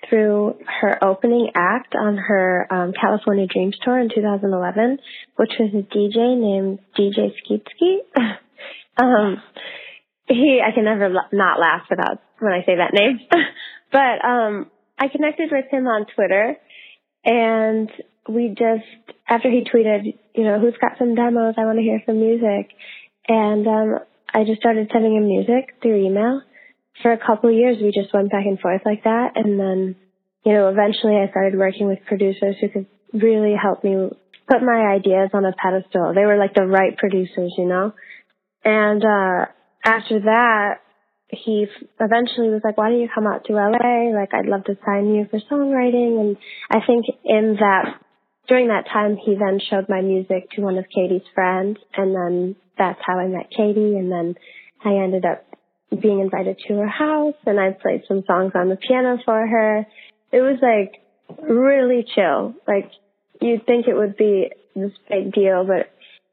through 0.10 0.56
her 0.82 1.04
opening 1.04 1.50
act 1.56 1.96
on 1.96 2.18
her 2.18 2.68
um, 2.70 2.94
California 3.00 3.48
Dreams 3.48 3.78
tour 3.84 4.00
in 4.00 4.10
2011, 4.14 5.00
which 5.38 5.52
was 5.60 5.72
a 5.74 5.96
DJ 5.96 6.38
named 6.38 6.80
DJ 6.98 7.32
Skeet 7.38 7.66
Skeet. 7.76 8.04
um, 8.98 9.42
he, 10.28 10.62
I 10.66 10.74
can 10.76 10.84
never 10.84 11.10
la- 11.10 11.32
not 11.32 11.60
laugh 11.60 11.84
without 11.90 12.22
when 12.40 12.54
I 12.54 12.66
say 12.66 12.76
that 12.76 12.94
name. 12.94 13.20
but 13.92 14.26
um, 14.26 14.70
I 15.00 15.08
connected 15.08 15.50
with 15.52 15.66
him 15.72 15.88
on 15.88 16.06
Twitter, 16.14 16.58
and 17.24 17.90
we 18.28 18.50
just 18.50 19.16
after 19.28 19.50
he 19.50 19.64
tweeted, 19.64 20.18
you 20.36 20.44
know, 20.44 20.60
who's 20.60 20.76
got 20.82 20.98
some 21.00 21.16
demos? 21.16 21.56
I 21.58 21.66
want 21.66 21.78
to 21.78 21.84
hear 21.84 22.02
some 22.06 22.20
music, 22.20 22.72
and 23.28 23.68
um, 23.68 24.00
I 24.34 24.44
just 24.44 24.60
started 24.60 24.90
sending 24.92 25.16
him 25.16 25.28
music 25.28 25.76
through 25.82 26.06
email 26.06 26.42
for 27.02 27.12
a 27.12 27.18
couple 27.18 27.50
of 27.50 27.56
years 27.56 27.78
we 27.82 27.92
just 27.92 28.14
went 28.14 28.32
back 28.32 28.46
and 28.46 28.60
forth 28.60 28.82
like 28.86 29.04
that. 29.04 29.34
And 29.36 29.60
then 29.60 29.96
you 30.44 30.54
know 30.54 30.70
eventually 30.70 31.16
i 31.16 31.30
started 31.30 31.58
working 31.58 31.88
with 31.88 32.00
producers 32.08 32.56
who 32.62 32.70
could 32.70 32.88
really 33.14 33.54
help 33.56 33.84
me 33.84 34.10
put 34.48 34.62
my 34.62 34.96
ideas 34.96 35.30
on 35.34 35.46
a 35.46 35.52
pedestal. 35.52 36.14
They 36.16 36.26
were 36.26 36.38
like 36.38 36.54
the 36.54 36.66
right 36.66 36.98
producers 36.98 37.54
you 37.58 37.66
know? 37.66 37.94
And 38.64 39.04
uh 39.04 39.46
after 39.86 40.20
that 40.22 40.82
he 41.30 41.68
eventually 42.00 42.50
was 42.50 42.62
like 42.64 42.78
why 42.78 42.90
don't 42.90 43.02
you 43.02 43.10
come 43.14 43.28
out 43.28 43.44
to 43.46 43.54
la 43.54 43.68
like 43.68 44.34
i'd 44.34 44.48
love 44.48 44.64
to 44.66 44.78
sign 44.86 45.14
you 45.14 45.28
for 45.30 45.40
songwriting. 45.52 46.20
And 46.20 46.38
i 46.72 46.80
think 46.86 47.06
in 47.26 47.58
that 47.60 48.00
during 48.48 48.70
that 48.70 48.88
time 48.92 49.18
he 49.18 49.36
then 49.36 49.60
showed 49.70 49.90
my 49.90 50.02
music 50.02 50.50
to 50.52 50.62
one 50.62 50.78
of 50.78 50.86
katy's 50.94 51.28
friends. 51.36 51.78
And 51.96 52.16
then 52.16 52.56
that's 52.78 53.00
how 53.06 53.20
i 53.20 53.28
met 53.28 53.50
katy. 53.52 53.98
And 53.98 54.12
then 54.12 54.36
i 54.84 55.04
ended 55.04 55.26
up 55.26 55.44
being 55.90 56.20
invited 56.20 56.60
to 56.68 56.74
her 56.76 56.88
house 56.88 57.36
and 57.46 57.60
I 57.60 57.72
played 57.72 58.04
some 58.08 58.24
songs 58.28 58.52
on 58.56 58.70
the 58.70 58.76
piano 58.76 59.18
for 59.24 59.48
her. 59.48 59.88
It 60.32 60.42
was 60.42 60.60
like 60.62 61.02
really 61.42 62.06
chill. 62.16 62.56
Like 62.68 62.92
you'd 63.42 63.66
think 63.66 63.88
it 63.88 63.96
would 63.96 64.18
be 64.18 64.50
this 64.76 64.92
big 65.10 65.34
deal, 65.34 65.66
but 65.66 65.90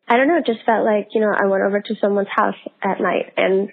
I 0.08 0.16
don't 0.16 0.28
know, 0.28 0.38
it 0.38 0.46
just 0.46 0.66
felt 0.66 0.84
like, 0.84 1.08
you 1.14 1.20
know, 1.20 1.32
I 1.32 1.46
went 1.46 1.62
over 1.62 1.80
to 1.80 1.94
someone's 2.00 2.28
house 2.34 2.58
at 2.82 3.00
night 3.00 3.32
and 3.37 3.70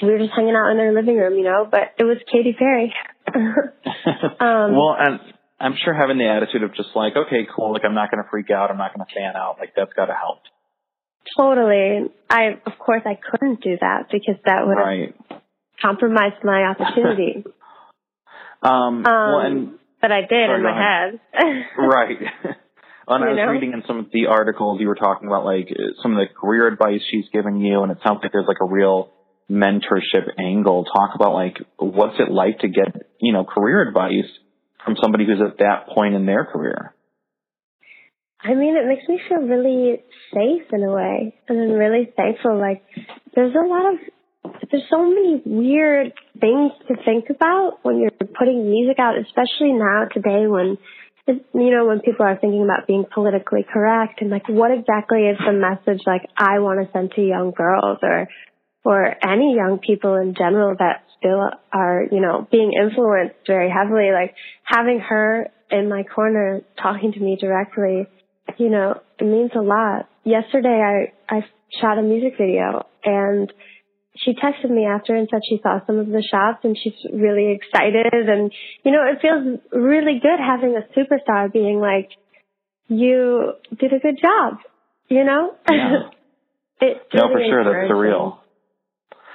we 0.00 0.08
were 0.08 0.18
just 0.18 0.32
hanging 0.34 0.54
out 0.56 0.70
in 0.70 0.78
their 0.78 0.94
living 0.94 1.16
room, 1.16 1.36
you 1.36 1.44
know, 1.44 1.66
but 1.70 1.92
it 1.98 2.04
was 2.04 2.16
Katy 2.30 2.54
Perry. 2.58 2.94
um, 3.34 4.72
well, 4.72 4.96
and 4.98 5.20
I'm 5.60 5.74
sure 5.84 5.92
having 5.92 6.18
the 6.18 6.28
attitude 6.28 6.62
of 6.62 6.74
just 6.74 6.90
like, 6.94 7.14
okay, 7.16 7.46
cool, 7.54 7.72
like 7.72 7.84
I'm 7.84 7.94
not 7.94 8.10
going 8.10 8.22
to 8.22 8.30
freak 8.30 8.50
out, 8.50 8.70
I'm 8.70 8.78
not 8.78 8.94
going 8.94 9.06
to 9.06 9.12
fan 9.12 9.36
out, 9.36 9.56
like 9.58 9.74
that's 9.76 9.92
got 9.92 10.06
to 10.06 10.14
help. 10.14 10.40
Totally. 11.36 12.10
I, 12.28 12.58
of 12.66 12.78
course, 12.78 13.02
I 13.06 13.14
couldn't 13.30 13.62
do 13.62 13.76
that 13.80 14.08
because 14.10 14.36
that 14.44 14.66
would 14.66 14.76
have 14.78 14.86
Right. 14.86 15.14
compromised 15.80 16.42
my 16.44 16.64
opportunity. 16.64 17.44
Um, 18.62 18.70
Um, 18.72 19.02
well, 19.06 19.38
and 19.40 19.78
but 20.02 20.12
I 20.12 20.20
did 20.20 20.28
Sorry, 20.30 20.56
in 20.56 20.62
my 20.62 20.76
head. 20.76 21.20
right. 21.78 22.18
and 23.08 23.24
I 23.24 23.28
You 23.28 23.32
was 23.32 23.36
know? 23.36 23.52
reading 23.52 23.72
in 23.72 23.82
some 23.86 23.98
of 23.98 24.06
the 24.12 24.26
articles 24.26 24.80
you 24.82 24.88
were 24.88 24.96
talking 24.96 25.28
about, 25.28 25.46
like 25.46 25.68
some 26.02 26.12
of 26.12 26.18
the 26.18 26.26
career 26.38 26.68
advice 26.68 27.00
she's 27.10 27.24
given 27.32 27.60
you, 27.60 27.82
and 27.82 27.90
it 27.90 27.98
sounds 28.04 28.20
like 28.22 28.32
there's 28.32 28.46
like 28.46 28.60
a 28.60 28.66
real 28.66 29.08
mentorship 29.50 30.28
angle. 30.38 30.84
Talk 30.84 31.14
about 31.14 31.32
like 31.32 31.56
what's 31.78 32.16
it 32.20 32.30
like 32.30 32.58
to 32.58 32.68
get 32.68 32.88
you 33.18 33.32
know 33.32 33.44
career 33.44 33.80
advice 33.88 34.28
from 34.84 34.96
somebody 35.02 35.24
who's 35.24 35.40
at 35.40 35.56
that 35.58 35.88
point 35.94 36.14
in 36.14 36.26
their 36.26 36.44
career? 36.44 36.94
I 38.42 38.54
mean, 38.54 38.74
it 38.76 38.86
makes 38.86 39.06
me 39.06 39.20
feel 39.28 39.42
really 39.42 40.02
safe 40.32 40.66
in 40.72 40.82
a 40.82 40.90
way, 40.90 41.34
and 41.48 41.60
I'm 41.60 41.72
really 41.72 42.10
thankful. 42.16 42.58
Like, 42.58 42.82
there's 43.34 43.54
a 43.54 43.66
lot 43.66 43.92
of, 43.92 44.00
there's 44.70 44.88
so 44.90 45.04
many 45.04 45.42
weird 45.44 46.12
things 46.40 46.72
to 46.88 46.94
think 47.04 47.26
about 47.28 47.80
when 47.82 47.98
you're 47.98 48.10
putting 48.10 48.70
music 48.70 48.98
out, 48.98 49.18
especially 49.18 49.72
now 49.72 50.06
today 50.12 50.46
when, 50.46 50.78
you 51.28 51.70
know, 51.70 51.84
when 51.84 52.00
people 52.00 52.24
are 52.24 52.38
thinking 52.40 52.64
about 52.64 52.86
being 52.86 53.04
politically 53.12 53.66
correct 53.70 54.22
and 54.22 54.30
like, 54.30 54.48
what 54.48 54.70
exactly 54.70 55.28
is 55.28 55.36
the 55.44 55.52
message 55.52 56.02
like 56.06 56.22
I 56.36 56.60
want 56.60 56.80
to 56.80 56.90
send 56.92 57.12
to 57.16 57.20
young 57.20 57.52
girls 57.54 57.98
or, 58.02 58.26
or 58.84 59.16
any 59.22 59.54
young 59.54 59.80
people 59.86 60.14
in 60.14 60.34
general 60.34 60.74
that 60.78 61.04
still 61.18 61.50
are, 61.72 62.04
you 62.10 62.20
know, 62.20 62.48
being 62.50 62.72
influenced 62.72 63.36
very 63.46 63.70
heavily. 63.70 64.12
Like 64.12 64.34
having 64.64 64.98
her 65.00 65.48
in 65.70 65.90
my 65.90 66.04
corner 66.04 66.62
talking 66.82 67.12
to 67.12 67.20
me 67.20 67.36
directly 67.38 68.06
you 68.58 68.70
know, 68.70 69.00
it 69.18 69.24
means 69.24 69.50
a 69.54 69.60
lot. 69.60 70.08
Yesterday 70.24 71.12
I, 71.28 71.34
I 71.34 71.44
shot 71.80 71.98
a 71.98 72.02
music 72.02 72.34
video 72.38 72.86
and 73.04 73.52
she 74.16 74.32
texted 74.32 74.70
me 74.70 74.86
after 74.86 75.14
and 75.14 75.28
said 75.30 75.40
she 75.48 75.60
saw 75.62 75.78
some 75.86 75.98
of 75.98 76.06
the 76.06 76.22
shots 76.30 76.58
and 76.64 76.76
she's 76.82 76.94
really 77.12 77.52
excited 77.52 78.06
and 78.12 78.52
you 78.84 78.92
know, 78.92 79.02
it 79.10 79.20
feels 79.22 79.60
really 79.72 80.20
good 80.20 80.38
having 80.38 80.76
a 80.76 80.98
superstar 80.98 81.52
being 81.52 81.80
like, 81.80 82.10
you 82.88 83.52
did 83.78 83.92
a 83.92 83.98
good 83.98 84.18
job, 84.20 84.58
you 85.08 85.24
know? 85.24 85.54
Yeah. 85.70 86.10
it's 86.80 87.00
no, 87.14 87.28
for 87.32 87.40
sure, 87.40 87.64
that's 87.64 87.92
surreal. 87.92 88.38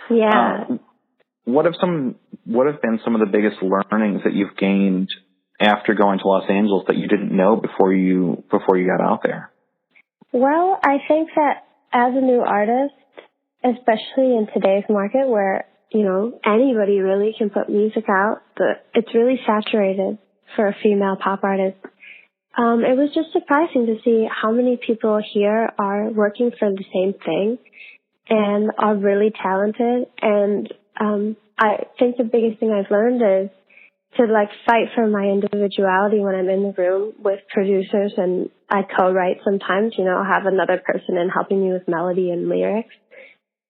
Yeah. 0.10 0.66
Uh, 0.70 0.78
what 1.46 1.66
have 1.66 1.76
some 1.80 2.16
what 2.46 2.68
have 2.68 2.82
been 2.82 3.00
some 3.04 3.16
of 3.16 3.22
the 3.22 3.32
biggest 3.32 3.58
learnings 3.62 4.22
that 4.24 4.34
you've 4.34 4.56
gained 4.58 5.10
after 5.60 5.94
going 5.94 6.20
to 6.20 6.28
Los 6.28 6.50
Angeles 6.50 6.86
that 6.88 6.98
you 6.98 7.08
didn't 7.08 7.36
know 7.36 7.56
before 7.56 7.94
you 7.94 8.44
before 8.52 8.78
you 8.78 8.88
got 8.88 9.04
out 9.04 9.22
there? 9.24 9.52
Well, 10.32 10.80
I 10.84 10.98
think 11.08 11.30
that 11.36 11.64
as 11.94 12.14
a 12.14 12.22
new 12.22 12.42
artist, 12.42 12.94
especially 13.64 14.36
in 14.36 14.48
today's 14.54 14.84
market 14.90 15.28
where, 15.28 15.66
you 15.92 16.04
know, 16.04 16.40
anybody 16.46 17.00
really 17.00 17.34
can 17.38 17.50
put 17.50 17.70
music 17.70 18.04
out, 18.10 18.42
but 18.58 18.86
it's 18.94 19.14
really 19.14 19.40
saturated 19.46 20.18
for 20.56 20.68
a 20.68 20.76
female 20.84 21.16
pop 21.22 21.44
artist. 21.44 21.78
Um, 22.58 22.84
it 22.86 22.98
was 22.98 23.12
just 23.14 23.32
surprising 23.34 23.86
to 23.88 23.96
see 24.04 24.28
how 24.30 24.52
many 24.52 24.78
people 24.78 25.22
here 25.34 25.70
are 25.78 26.10
working 26.10 26.52
for 26.58 26.70
the 26.70 26.84
same 26.94 27.14
thing 27.26 27.58
and 28.30 28.72
are 28.78 28.96
really 28.96 29.32
talented. 29.42 30.08
And 30.22 30.74
um, 31.00 31.38
I 31.58 31.86
think 32.00 32.18
the 32.18 32.24
biggest 32.24 32.60
thing 32.60 32.72
I've 32.72 32.92
learned 32.92 33.22
is 33.22 33.50
to 34.18 34.26
like 34.26 34.50
fight 34.66 34.90
for 34.96 35.08
my 35.08 35.26
individuality 35.26 36.20
when 36.20 36.36
I'm 36.36 36.50
in 36.50 36.64
the 36.64 36.74
room 36.78 37.14
with 37.20 37.40
producers 37.52 38.14
and 38.18 38.50
I 38.70 38.82
co-write 38.84 39.38
sometimes, 39.44 39.94
you 39.98 40.06
know, 40.06 40.18
I'll 40.18 40.34
have 40.34 40.46
another 40.46 40.82
person 40.84 41.18
in 41.18 41.30
helping 41.30 41.64
me 41.64 41.74
with 41.74 41.88
melody 41.88 42.32
and 42.32 42.48
lyrics. 42.48 42.96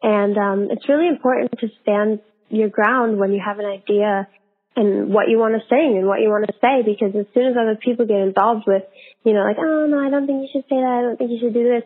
And 0.01 0.37
um 0.37 0.67
it's 0.71 0.87
really 0.87 1.07
important 1.07 1.51
to 1.59 1.67
stand 1.81 2.19
your 2.49 2.69
ground 2.69 3.17
when 3.17 3.31
you 3.31 3.41
have 3.43 3.59
an 3.59 3.65
idea 3.65 4.27
and 4.75 5.13
what 5.13 5.29
you 5.29 5.39
want 5.39 5.55
to 5.55 5.67
sing 5.69 5.97
and 5.97 6.05
what 6.05 6.19
you 6.19 6.29
want 6.29 6.45
to 6.47 6.53
say 6.59 6.83
because 6.83 7.15
as 7.15 7.25
soon 7.33 7.47
as 7.47 7.55
other 7.55 7.77
people 7.79 8.05
get 8.05 8.19
involved 8.19 8.65
with, 8.67 8.83
you 9.23 9.33
know, 9.33 9.39
like, 9.41 9.57
oh 9.57 9.87
no, 9.87 9.99
I 9.99 10.09
don't 10.09 10.27
think 10.27 10.43
you 10.43 10.49
should 10.51 10.67
say 10.69 10.75
that, 10.75 10.99
I 10.99 11.01
don't 11.01 11.17
think 11.17 11.31
you 11.31 11.39
should 11.39 11.53
do 11.53 11.63
this, 11.63 11.83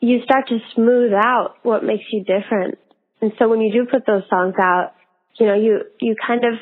you 0.00 0.22
start 0.24 0.48
to 0.48 0.58
smooth 0.74 1.12
out 1.12 1.56
what 1.62 1.84
makes 1.84 2.04
you 2.10 2.24
different. 2.24 2.78
And 3.20 3.32
so 3.38 3.48
when 3.48 3.60
you 3.60 3.72
do 3.72 3.86
put 3.90 4.06
those 4.06 4.24
songs 4.28 4.54
out, 4.58 4.94
you 5.38 5.46
know, 5.46 5.54
you, 5.54 5.82
you 6.00 6.16
kind 6.16 6.44
of 6.44 6.54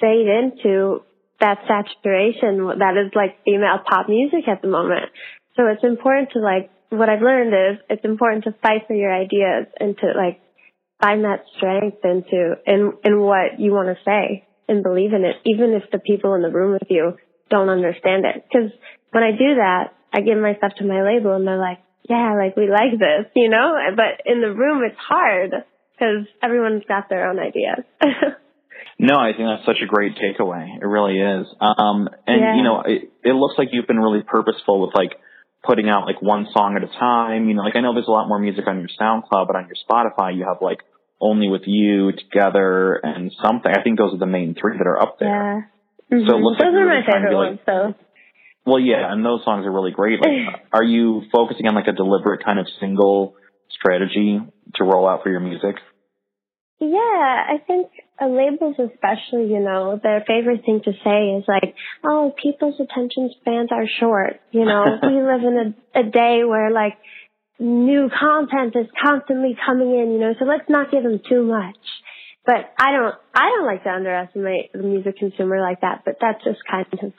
fade 0.00 0.26
into 0.26 1.02
that 1.40 1.58
saturation 1.68 2.64
that 2.78 2.96
is 2.96 3.12
like 3.14 3.44
female 3.44 3.80
pop 3.84 4.08
music 4.08 4.48
at 4.48 4.62
the 4.62 4.68
moment. 4.68 5.12
So 5.56 5.66
it's 5.66 5.84
important 5.84 6.30
to 6.32 6.40
like, 6.40 6.70
what 6.90 7.08
I've 7.08 7.22
learned 7.22 7.52
is 7.52 7.80
it's 7.90 8.04
important 8.04 8.44
to 8.44 8.54
fight 8.62 8.86
for 8.86 8.94
your 8.94 9.12
ideas 9.12 9.66
and 9.78 9.96
to 9.98 10.06
like 10.16 10.40
find 11.00 11.24
that 11.24 11.44
strength 11.56 11.98
into, 12.04 12.56
in, 12.66 12.92
in 13.04 13.20
what 13.20 13.58
you 13.58 13.72
want 13.72 13.88
to 13.88 14.02
say 14.04 14.46
and 14.68 14.82
believe 14.82 15.12
in 15.12 15.24
it, 15.24 15.36
even 15.44 15.72
if 15.72 15.90
the 15.90 15.98
people 15.98 16.34
in 16.34 16.42
the 16.42 16.50
room 16.50 16.72
with 16.72 16.88
you 16.88 17.16
don't 17.50 17.68
understand 17.68 18.24
it. 18.24 18.44
Cause 18.52 18.70
when 19.10 19.22
I 19.22 19.32
do 19.32 19.56
that, 19.56 19.94
I 20.12 20.20
give 20.20 20.38
my 20.38 20.54
stuff 20.56 20.72
to 20.78 20.84
my 20.84 21.02
label 21.02 21.34
and 21.34 21.46
they're 21.46 21.58
like, 21.58 21.78
yeah, 22.08 22.34
like 22.36 22.56
we 22.56 22.70
like 22.70 22.98
this, 22.98 23.30
you 23.34 23.48
know, 23.50 23.74
but 23.94 24.22
in 24.24 24.40
the 24.40 24.52
room 24.52 24.82
it's 24.84 24.98
hard 24.98 25.52
because 25.92 26.26
everyone's 26.42 26.84
got 26.86 27.08
their 27.08 27.28
own 27.28 27.38
ideas. 27.38 27.84
No, 28.98 29.16
I 29.18 29.32
think 29.36 29.48
that's 29.48 29.66
such 29.66 29.82
a 29.82 29.86
great 29.86 30.12
takeaway. 30.16 30.76
It 30.80 30.86
really 30.86 31.18
is. 31.20 31.46
Um, 31.60 32.08
and 32.26 32.40
Yeah. 32.40 32.54
you 32.56 32.62
know, 32.62 32.80
it, 32.86 33.10
it 33.24 33.32
looks 33.34 33.54
like 33.58 33.68
you've 33.72 33.86
been 33.86 33.98
really 34.00 34.22
purposeful 34.22 34.80
with 34.80 34.94
like 34.94 35.12
putting 35.64 35.88
out 35.88 36.06
like 36.06 36.22
one 36.22 36.46
song 36.56 36.76
at 36.76 36.82
a 36.82 36.92
time. 36.98 37.48
You 37.48 37.54
know, 37.54 37.62
like 37.62 37.76
I 37.76 37.80
know 37.80 37.92
there's 37.92 38.08
a 38.08 38.10
lot 38.12 38.28
more 38.28 38.38
music 38.38 38.66
on 38.66 38.78
your 38.78 38.88
SoundCloud, 38.98 39.46
but 39.48 39.56
on 39.56 39.68
your 39.68 39.76
Spotify 39.88 40.34
you 40.36 40.44
have 40.44 40.58
like 40.62 40.78
only 41.20 41.48
with 41.48 41.62
you 41.66 42.12
together 42.12 42.94
and 43.02 43.32
something. 43.42 43.70
I 43.70 43.82
think 43.82 43.98
those 43.98 44.14
are 44.14 44.18
the 44.18 44.26
main 44.26 44.54
three 44.58 44.78
that 44.78 44.86
are 44.86 45.00
up 45.00 45.18
there. 45.18 45.72
Yeah. 46.10 46.18
So 46.18 46.36
it 46.36 46.38
Mhm. 46.38 46.42
looks 46.44 46.60
like 46.60 46.68
Those 46.68 46.72
you're 46.74 46.86
really 46.88 47.00
my 47.06 47.12
favorite 47.12 47.34
ones, 47.36 47.58
like- 47.58 47.64
though. 47.66 47.94
Well, 48.64 48.80
yeah, 48.80 49.12
and 49.12 49.24
those 49.24 49.44
songs 49.44 49.64
are 49.64 49.70
really 49.72 49.92
great. 49.92 50.20
Like, 50.20 50.62
are 50.72 50.82
you 50.82 51.22
focusing 51.32 51.66
on 51.68 51.74
like 51.74 51.86
a 51.86 51.92
deliberate 51.92 52.44
kind 52.44 52.58
of 52.58 52.66
single 52.80 53.34
strategy 53.70 54.40
to 54.74 54.84
roll 54.84 55.08
out 55.08 55.22
for 55.22 55.30
your 55.30 55.40
music? 55.40 55.76
Yeah, 56.78 56.88
I 56.90 57.56
think 57.66 57.88
uh, 58.20 58.28
labels 58.28 58.76
especially, 58.78 59.48
you 59.50 59.60
know, 59.60 59.98
their 60.02 60.22
favorite 60.26 60.64
thing 60.66 60.82
to 60.84 60.92
say 61.02 61.38
is 61.38 61.44
like, 61.48 61.74
oh, 62.04 62.34
people's 62.42 62.78
attention 62.78 63.30
spans 63.40 63.70
are 63.72 63.86
short. 63.98 64.40
You 64.50 64.66
know, 64.66 64.84
we 65.02 65.22
live 65.22 65.40
in 65.40 65.74
a, 65.94 66.00
a 66.00 66.02
day 66.02 66.44
where 66.44 66.70
like 66.70 66.98
new 67.58 68.10
content 68.10 68.76
is 68.76 68.86
constantly 69.02 69.56
coming 69.64 69.98
in, 69.98 70.12
you 70.12 70.18
know, 70.18 70.34
so 70.38 70.44
let's 70.44 70.68
not 70.68 70.90
give 70.90 71.02
them 71.02 71.20
too 71.26 71.42
much. 71.44 71.76
But 72.44 72.70
I 72.78 72.92
don't, 72.92 73.14
I 73.34 73.48
don't 73.56 73.66
like 73.66 73.82
to 73.84 73.90
underestimate 73.90 74.72
the 74.72 74.82
music 74.82 75.18
consumer 75.18 75.60
like 75.60 75.80
that, 75.80 76.02
but 76.04 76.18
that's 76.20 76.44
just 76.44 76.58
kind 76.70 76.86
of 76.92 77.12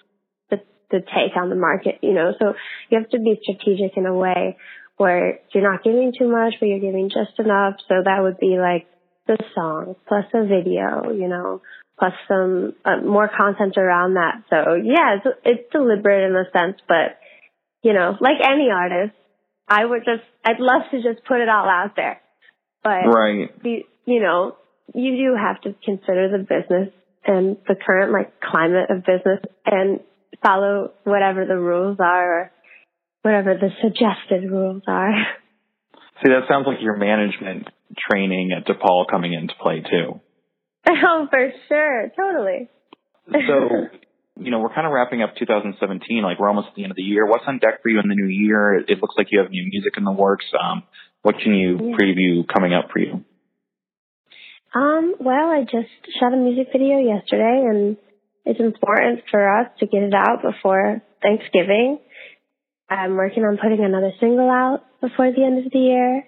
the, 0.51 0.57
the 0.91 0.99
take 0.99 1.35
on 1.35 1.49
the 1.49 1.55
market, 1.55 1.95
you 2.01 2.13
know, 2.13 2.31
so 2.39 2.53
you 2.89 2.99
have 2.99 3.09
to 3.09 3.19
be 3.19 3.39
strategic 3.41 3.97
in 3.97 4.05
a 4.05 4.13
way 4.13 4.55
where 4.97 5.39
you're 5.53 5.69
not 5.69 5.83
giving 5.83 6.13
too 6.17 6.29
much, 6.29 6.53
but 6.59 6.67
you're 6.67 6.79
giving 6.79 7.09
just 7.09 7.37
enough. 7.39 7.75
So 7.89 7.95
that 8.05 8.21
would 8.21 8.37
be 8.37 8.57
like, 8.57 8.87
the 9.27 9.38
song 9.53 9.96
plus 10.07 10.25
a 10.34 10.46
video, 10.46 11.12
you 11.12 11.27
know, 11.27 11.62
plus 12.00 12.13
some 12.27 12.74
uh, 12.86 12.98
more 12.98 13.29
content 13.29 13.77
around 13.77 14.15
that. 14.15 14.43
So 14.50 14.75
yeah, 14.75 15.17
it's, 15.17 15.38
it's 15.43 15.72
deliberate 15.72 16.29
in 16.29 16.36
a 16.36 16.50
sense, 16.51 16.77
but 16.88 17.19
you 17.84 17.93
know, 17.93 18.15
like 18.19 18.38
any 18.43 18.69
artist, 18.72 19.15
I 19.67 19.86
would 19.86 20.03
just, 20.05 20.24
I'd 20.46 20.60
love 20.60 20.84
to 20.91 20.98
just 21.01 21.25
put 21.25 21.41
it 21.41 21.50
all 21.50 21.67
out 21.67 21.96
there, 21.96 22.22
but 22.84 23.05
Right. 23.05 23.50
the, 23.62 23.86
you 24.05 24.22
know, 24.22 24.55
you 24.93 25.17
do 25.17 25.36
have 25.36 25.62
to 25.62 25.75
consider 25.84 26.29
the 26.29 26.39
business 26.39 26.93
and 27.25 27.57
the 27.67 27.75
current 27.75 28.13
like 28.13 28.39
climate 28.39 28.89
of 28.89 29.03
business 29.03 29.41
and 29.65 30.00
follow 30.43 30.91
whatever 31.03 31.46
the 31.46 31.57
rules 31.57 31.98
are 32.00 32.39
or 32.39 32.51
whatever 33.24 33.55
the 33.55 33.69
suggested 33.81 34.50
rules 34.50 34.84
are. 34.88 35.12
See, 36.24 36.29
that 36.29 36.48
sounds 36.50 36.65
like 36.65 36.77
your 36.81 36.96
management 36.96 37.67
training 38.09 38.51
at 38.51 38.65
DePaul 38.67 39.05
coming 39.09 39.33
into 39.33 39.53
play 39.61 39.81
too. 39.81 40.19
oh, 40.89 41.27
for 41.29 41.51
sure. 41.67 42.11
Totally. 42.15 42.69
So, 43.31 43.87
you 44.39 44.51
know, 44.51 44.59
we're 44.59 44.73
kind 44.73 44.87
of 44.87 44.93
wrapping 44.93 45.21
up 45.21 45.35
2017. 45.37 46.23
Like 46.23 46.39
we're 46.39 46.49
almost 46.49 46.69
at 46.69 46.75
the 46.75 46.83
end 46.83 46.91
of 46.91 46.97
the 46.97 47.03
year. 47.03 47.25
What's 47.25 47.43
on 47.47 47.59
deck 47.59 47.81
for 47.81 47.89
you 47.89 47.99
in 47.99 48.07
the 48.07 48.15
new 48.15 48.27
year? 48.27 48.75
It, 48.75 48.89
it 48.89 49.01
looks 49.01 49.15
like 49.17 49.27
you 49.31 49.39
have 49.39 49.49
new 49.51 49.67
music 49.69 49.93
in 49.97 50.03
the 50.03 50.11
works. 50.11 50.45
Um, 50.57 50.83
what 51.23 51.35
can 51.43 51.53
you 51.53 51.77
Yeah. 51.77 51.95
preview 51.97 52.47
coming 52.47 52.73
up 52.73 52.89
for 52.91 52.99
you? 52.99 53.23
Um, 54.73 55.15
well, 55.19 55.49
I 55.49 55.63
just 55.63 55.89
shot 56.19 56.33
a 56.33 56.37
music 56.37 56.67
video 56.71 56.99
yesterday 56.99 57.65
and 57.69 57.97
it's 58.45 58.59
important 58.59 59.23
for 59.31 59.59
us 59.59 59.67
to 59.79 59.87
get 59.87 60.03
it 60.03 60.13
out 60.13 60.41
before 60.43 61.01
Thanksgiving. 61.21 61.99
I'm 62.89 63.15
working 63.15 63.43
on 63.43 63.57
putting 63.61 63.83
another 63.83 64.11
single 64.19 64.49
out 64.49 64.83
before 65.01 65.31
the 65.31 65.43
end 65.43 65.65
of 65.65 65.71
the 65.71 65.79
year. 65.79 66.23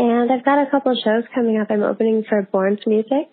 And 0.00 0.32
I've 0.32 0.44
got 0.46 0.66
a 0.66 0.70
couple 0.70 0.92
of 0.92 0.98
shows 1.04 1.24
coming 1.34 1.60
up. 1.60 1.68
I'm 1.70 1.82
opening 1.82 2.24
for 2.26 2.40
BØRNS 2.40 2.86
Music. 2.86 3.28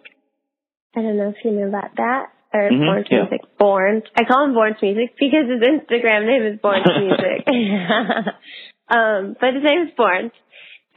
I 0.94 1.02
don't 1.02 1.16
know 1.16 1.30
if 1.30 1.38
you 1.46 1.52
know 1.52 1.70
about 1.70 1.96
that. 1.96 2.26
Or 2.54 2.70
Mhm, 2.70 2.84
BØRNS 2.84 3.06
yeah. 3.10 3.22
Music. 3.22 3.42
Born. 3.58 4.04
I 4.18 4.26
call 4.26 4.44
him 4.44 4.54
BØRNS 4.54 4.82
Music 4.82 5.16
because 5.18 5.48
his 5.48 5.62
Instagram 5.64 6.26
name 6.28 6.44
is 6.44 6.60
BØRNS 6.60 7.00
Music. 7.00 7.48
um, 8.90 9.38
but 9.40 9.54
his 9.54 9.64
name 9.64 9.88
is 9.88 9.94
Born. 9.96 10.30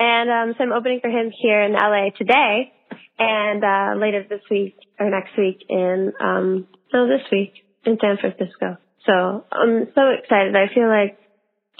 And 0.00 0.30
um, 0.30 0.54
so 0.58 0.64
I'm 0.64 0.72
opening 0.72 0.98
for 1.00 1.08
him 1.08 1.30
here 1.30 1.62
in 1.62 1.74
LA 1.74 2.10
today 2.18 2.72
and 3.20 3.62
uh, 3.62 3.94
later 4.00 4.26
this 4.28 4.42
week 4.50 4.74
or 4.98 5.08
next 5.08 5.38
week 5.38 5.62
in 5.68 6.12
um, 6.18 6.66
no 6.92 7.06
this 7.06 7.22
week 7.30 7.52
in 7.84 7.96
San 8.00 8.16
Francisco. 8.16 8.76
So 9.06 9.44
I'm 9.52 9.86
so 9.94 10.02
excited. 10.18 10.56
I 10.56 10.66
feel 10.74 10.88
like 10.88 11.16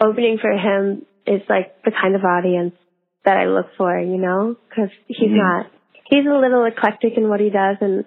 opening 0.01 0.39
for 0.41 0.53
him 0.53 1.07
is 1.27 1.43
like 1.49 1.83
the 1.83 1.91
kind 1.91 2.15
of 2.15 2.23
audience 2.25 2.75
that 3.25 3.37
I 3.37 3.47
look 3.47 3.67
for, 3.77 3.99
you 3.99 4.17
know, 4.19 4.57
because 4.69 4.91
he's 5.07 5.31
Mhm. 5.31 5.37
not. 5.37 5.67
He's 6.05 6.27
a 6.27 6.35
little 6.35 6.65
eclectic 6.65 7.17
in 7.17 7.29
what 7.29 7.41
he 7.41 7.50
does, 7.50 7.77
and 7.81 8.05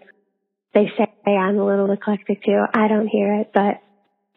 they 0.73 0.89
say 0.97 1.07
I'm 1.25 1.57
a 1.57 1.65
little 1.65 1.89
eclectic 1.91 2.43
too. 2.43 2.65
I 2.73 2.87
don't 2.87 3.07
hear 3.07 3.35
it, 3.41 3.51
but 3.53 3.79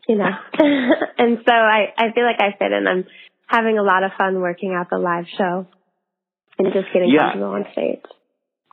you 0.08 0.16
know. 0.16 0.30
and 1.18 1.38
so 1.44 1.52
I, 1.52 1.92
I 1.96 2.12
feel 2.12 2.24
like 2.24 2.40
I 2.40 2.52
fit 2.58 2.72
in. 2.72 2.86
I'm 2.86 3.04
having 3.46 3.78
a 3.78 3.82
lot 3.82 4.04
of 4.04 4.12
fun 4.18 4.40
working 4.40 4.74
out 4.74 4.88
the 4.90 4.98
live 4.98 5.26
show 5.36 5.66
and 6.58 6.72
just 6.72 6.92
getting 6.92 7.10
Yeah. 7.10 7.32
comfortable 7.32 7.54
on 7.54 7.66
stage. 7.72 8.02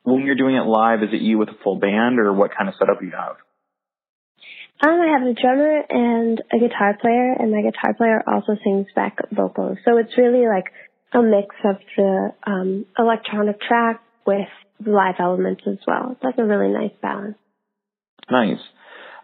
When 0.03 0.25
you're 0.25 0.35
doing 0.35 0.55
it 0.55 0.65
live, 0.65 1.01
is 1.01 1.13
it 1.13 1.21
you 1.21 1.37
with 1.37 1.49
a 1.49 1.53
full 1.63 1.77
band, 1.77 2.19
or 2.19 2.33
what 2.33 2.51
kind 2.55 2.67
of 2.67 2.75
setup 2.75 2.99
do 2.99 3.05
you 3.05 3.13
have? 3.13 3.37
Um, 4.81 4.99
I 4.99 5.17
have 5.17 5.25
a 5.25 5.33
drummer 5.33 5.81
and 5.89 6.43
a 6.51 6.59
guitar 6.59 6.97
player, 6.99 7.31
and 7.39 7.51
my 7.51 7.61
guitar 7.61 7.93
player 7.93 8.21
also 8.27 8.57
sings 8.63 8.87
back 8.93 9.17
vocals. 9.31 9.77
So 9.85 9.97
it's 9.97 10.17
really 10.17 10.45
like 10.45 10.65
a 11.13 11.21
mix 11.21 11.55
of 11.65 11.77
the 11.97 12.33
um, 12.45 12.85
electronic 12.97 13.59
track 13.61 14.01
with 14.25 14.47
the 14.83 14.91
live 14.91 15.15
elements 15.19 15.63
as 15.67 15.77
well. 15.87 16.17
That's 16.21 16.37
a 16.39 16.43
really 16.43 16.73
nice 16.73 16.91
balance. 17.01 17.37
Nice. 18.31 18.59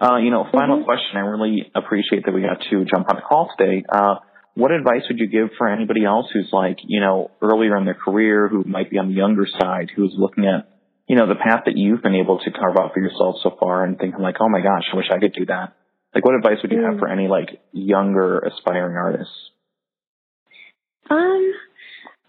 Uh, 0.01 0.17
you 0.17 0.31
know, 0.31 0.45
final 0.51 0.79
Mhm. 0.79 0.85
question. 0.85 1.17
I 1.17 1.21
really 1.21 1.69
appreciate 1.75 2.25
that 2.25 2.33
we 2.33 2.41
got 2.41 2.61
to 2.69 2.85
jump 2.85 3.09
on 3.09 3.15
the 3.15 3.21
call 3.21 3.49
today. 3.57 3.83
Uh, 3.89 4.15
what 4.55 4.71
advice 4.71 5.03
would 5.09 5.19
you 5.19 5.27
give 5.27 5.49
for 5.57 5.67
anybody 5.67 6.03
else 6.05 6.29
who's 6.31 6.49
like, 6.51 6.79
you 6.83 6.99
know, 7.01 7.31
earlier 7.41 7.75
in 7.77 7.85
their 7.85 7.93
career, 7.95 8.47
who 8.47 8.63
might 8.65 8.89
be 8.89 8.97
on 8.97 9.07
the 9.07 9.13
younger 9.13 9.45
side, 9.45 9.89
who's 9.95 10.13
looking 10.17 10.45
at, 10.45 10.67
you 11.07 11.15
know, 11.15 11.27
the 11.27 11.35
path 11.35 11.63
that 11.65 11.77
you've 11.77 12.01
been 12.01 12.15
able 12.15 12.39
to 12.39 12.51
carve 12.51 12.77
out 12.77 12.93
for 12.93 12.99
yourself 12.99 13.37
so 13.41 13.51
far 13.59 13.83
and 13.83 13.97
thinking 13.97 14.21
like, 14.21 14.37
oh 14.39 14.49
my 14.49 14.61
gosh, 14.61 14.83
I 14.91 14.95
wish 14.97 15.09
I 15.11 15.19
could 15.19 15.33
do 15.33 15.45
that. 15.47 15.73
Like, 16.13 16.25
what 16.25 16.35
advice 16.35 16.61
would 16.61 16.71
you 16.71 16.81
have 16.83 16.95
Mm. 16.95 16.99
for 16.99 17.07
any 17.07 17.27
like 17.27 17.61
younger 17.71 18.39
aspiring 18.39 18.95
artists? 18.97 19.51
Um, 21.09 21.53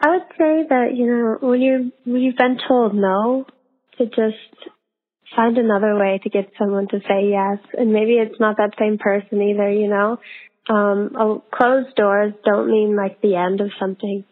I 0.00 0.10
would 0.10 0.28
say 0.38 0.64
that 0.68 0.94
you 0.94 1.06
know 1.06 1.48
when 1.48 1.60
you 1.60 1.92
when 2.04 2.22
you've 2.22 2.36
been 2.36 2.58
told 2.66 2.94
no, 2.94 3.44
to 3.98 4.06
just 4.06 4.70
find 5.36 5.58
another 5.58 5.96
way 5.96 6.18
to 6.22 6.30
get 6.30 6.50
someone 6.58 6.88
to 6.88 7.00
say 7.00 7.28
yes, 7.30 7.58
and 7.76 7.92
maybe 7.92 8.14
it's 8.14 8.40
not 8.40 8.56
that 8.56 8.70
same 8.78 8.96
person 8.96 9.42
either. 9.42 9.70
You 9.70 9.88
know, 9.88 10.18
um, 10.70 11.42
closed 11.52 11.94
doors 11.96 12.32
don't 12.44 12.70
mean 12.70 12.96
like 12.96 13.20
the 13.20 13.36
end 13.36 13.60
of 13.60 13.68
something, 13.78 14.24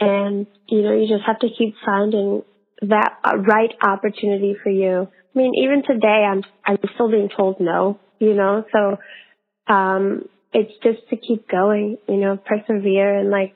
and 0.00 0.46
you 0.68 0.82
know 0.82 0.92
you 0.92 1.06
just 1.06 1.24
have 1.24 1.38
to 1.38 1.48
keep 1.56 1.74
finding 1.84 2.42
that 2.82 3.12
uh, 3.22 3.36
right 3.36 3.70
opportunity 3.80 4.56
for 4.60 4.70
you. 4.70 5.06
I 5.34 5.38
mean, 5.38 5.52
even 5.62 5.84
today, 5.86 6.26
I'm 6.28 6.42
I'm 6.64 6.78
still 6.94 7.10
being 7.10 7.28
told 7.34 7.60
no. 7.60 8.00
You 8.18 8.34
know, 8.34 8.64
so 8.72 9.72
um, 9.72 10.28
it's 10.52 10.72
just 10.82 11.08
to 11.10 11.16
keep 11.16 11.48
going. 11.48 11.98
You 12.08 12.16
know, 12.16 12.36
persevere 12.38 13.18
and 13.20 13.30
like 13.30 13.54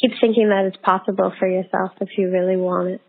keep 0.00 0.12
thinking 0.20 0.48
that 0.48 0.66
it's 0.66 0.76
possible 0.82 1.32
for 1.38 1.48
yourself 1.48 1.92
if 2.00 2.10
you 2.16 2.30
really 2.30 2.56
want 2.56 2.88
it. 2.88 3.00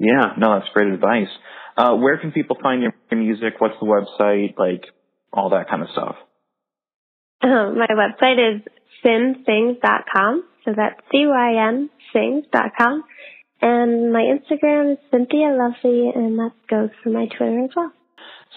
Yeah, 0.00 0.32
no, 0.38 0.58
that's 0.58 0.72
great 0.72 0.92
advice. 0.92 1.28
Uh, 1.76 1.94
where 1.96 2.18
can 2.18 2.32
people 2.32 2.56
find 2.62 2.82
your 2.82 2.92
music? 3.12 3.54
What's 3.58 3.74
the 3.80 3.86
website? 3.86 4.58
Like, 4.58 4.84
all 5.32 5.50
that 5.50 5.68
kind 5.68 5.82
of 5.82 5.88
stuff. 5.92 6.16
Um, 7.42 7.78
my 7.78 7.86
website 7.90 8.56
is 8.56 8.62
cynthings.com. 9.02 10.44
So 10.64 10.72
that's 10.76 11.00
C-Y-N 11.10 11.90
things.com. 12.12 13.04
And 13.62 14.12
my 14.12 14.22
Instagram 14.22 14.92
is 14.92 14.98
Cynthia 15.10 15.48
Lovely, 15.52 16.10
and 16.14 16.38
that 16.38 16.52
goes 16.68 16.90
for 17.02 17.10
my 17.10 17.26
Twitter 17.26 17.64
as 17.64 17.70
well. 17.76 17.92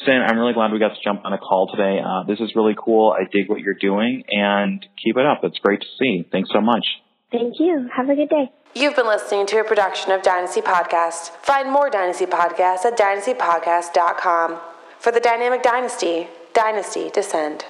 CYN, 0.08 0.26
I'm 0.28 0.38
really 0.38 0.54
glad 0.54 0.72
we 0.72 0.80
got 0.80 0.90
to 0.90 1.04
jump 1.04 1.22
on 1.24 1.34
a 1.34 1.38
call 1.38 1.70
today. 1.70 2.00
Uh, 2.04 2.24
this 2.26 2.40
is 2.40 2.54
really 2.56 2.76
cool. 2.78 3.12
I 3.12 3.26
dig 3.32 3.50
what 3.50 3.60
you're 3.60 3.78
doing 3.80 4.24
and 4.30 4.84
keep 5.04 5.18
it 5.18 5.26
up. 5.26 5.42
It's 5.44 5.60
great 5.60 5.82
to 5.82 5.88
see. 6.00 6.28
Thanks 6.32 6.50
so 6.52 6.62
much. 6.62 6.86
Thank 7.34 7.60
you. 7.60 7.90
Have 7.94 8.10
a 8.10 8.16
good 8.16 8.30
day. 8.30 8.52
You've 8.76 8.96
been 8.96 9.08
listening 9.08 9.48
to 9.48 9.60
a 9.60 9.64
production 9.64 10.12
of 10.12 10.22
Dynasty 10.22 10.62
Podcast. 10.62 11.32
Find 11.42 11.70
more 11.70 11.90
Dynasty 11.90 12.28
Podcasts 12.28 12.86
at 12.86 12.98
dynastypodcast.com. 12.98 14.60
For 15.00 15.12
the 15.12 15.20
Dynamic 15.20 15.64
Dynasty, 15.64 16.28
Dynasty 16.54 17.10
Descend. 17.10 17.66